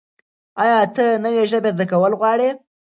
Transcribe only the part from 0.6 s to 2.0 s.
ایا ته نوې ژبه زده